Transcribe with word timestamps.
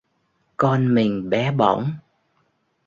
Con 0.57 0.95
mình 0.95 1.29
bé 1.29 1.51
bỏng 1.51 1.89